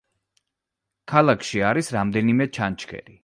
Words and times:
ქალაქში 1.11 1.63
არის 1.71 1.93
რამდენიმე 1.99 2.51
ჩანჩქერი. 2.59 3.17